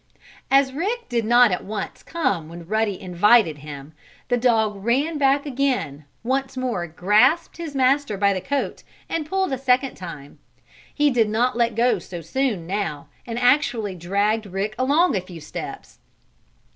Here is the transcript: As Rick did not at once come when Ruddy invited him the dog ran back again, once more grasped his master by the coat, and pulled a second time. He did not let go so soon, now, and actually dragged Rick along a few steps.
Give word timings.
As 0.49 0.73
Rick 0.73 1.09
did 1.09 1.25
not 1.25 1.51
at 1.51 1.63
once 1.63 2.01
come 2.01 2.49
when 2.49 2.65
Ruddy 2.65 2.99
invited 2.99 3.59
him 3.59 3.93
the 4.29 4.35
dog 4.35 4.83
ran 4.83 5.19
back 5.19 5.45
again, 5.45 6.05
once 6.23 6.57
more 6.57 6.87
grasped 6.87 7.57
his 7.57 7.75
master 7.75 8.17
by 8.17 8.33
the 8.33 8.41
coat, 8.41 8.81
and 9.07 9.27
pulled 9.27 9.53
a 9.53 9.59
second 9.59 9.93
time. 9.93 10.39
He 10.91 11.11
did 11.11 11.29
not 11.29 11.55
let 11.55 11.75
go 11.75 11.99
so 11.99 12.19
soon, 12.21 12.65
now, 12.65 13.09
and 13.27 13.37
actually 13.37 13.93
dragged 13.93 14.47
Rick 14.47 14.73
along 14.79 15.15
a 15.15 15.21
few 15.21 15.39
steps. 15.39 15.99